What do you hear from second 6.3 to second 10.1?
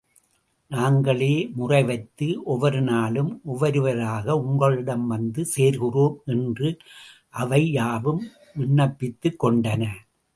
என்று, அவை யாவும் விண்ணப்பித்துக் கொண்டன.